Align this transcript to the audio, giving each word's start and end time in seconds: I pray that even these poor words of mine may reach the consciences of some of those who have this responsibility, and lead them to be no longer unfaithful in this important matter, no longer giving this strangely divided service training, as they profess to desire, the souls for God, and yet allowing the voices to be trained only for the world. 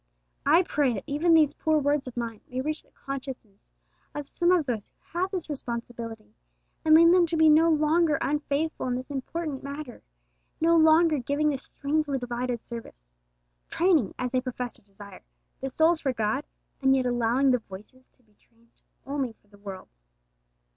I 0.47 0.63
pray 0.63 0.93
that 0.95 1.03
even 1.05 1.35
these 1.35 1.53
poor 1.53 1.77
words 1.77 2.07
of 2.07 2.17
mine 2.17 2.41
may 2.49 2.59
reach 2.59 2.81
the 2.81 2.89
consciences 2.89 3.69
of 4.15 4.25
some 4.25 4.51
of 4.51 4.65
those 4.65 4.89
who 4.89 5.19
have 5.19 5.29
this 5.29 5.47
responsibility, 5.47 6.33
and 6.83 6.95
lead 6.95 7.13
them 7.13 7.27
to 7.27 7.37
be 7.37 7.49
no 7.49 7.69
longer 7.69 8.17
unfaithful 8.19 8.87
in 8.87 8.95
this 8.95 9.11
important 9.11 9.61
matter, 9.61 10.01
no 10.59 10.75
longer 10.75 11.19
giving 11.19 11.51
this 11.51 11.65
strangely 11.65 12.17
divided 12.17 12.63
service 12.63 13.13
training, 13.69 14.15
as 14.17 14.31
they 14.31 14.41
profess 14.41 14.73
to 14.77 14.81
desire, 14.81 15.21
the 15.59 15.69
souls 15.69 15.99
for 16.01 16.13
God, 16.13 16.45
and 16.81 16.95
yet 16.95 17.05
allowing 17.05 17.51
the 17.51 17.59
voices 17.59 18.07
to 18.07 18.23
be 18.23 18.33
trained 18.33 18.81
only 19.05 19.33
for 19.33 19.49
the 19.49 19.59
world. 19.59 19.89